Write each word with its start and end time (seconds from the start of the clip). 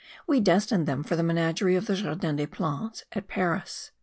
We 0.25 0.39
destined 0.39 0.87
them 0.87 1.03
for 1.03 1.15
the 1.15 1.21
menagerie 1.21 1.75
of 1.75 1.85
the 1.85 1.93
Jardin 1.93 2.35
des 2.37 2.47
Plantes 2.47 3.03
at 3.11 3.27
Paris. 3.27 3.91